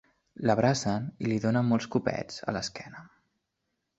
[0.49, 3.07] L'abracen i li donen molts copets a l'esquena.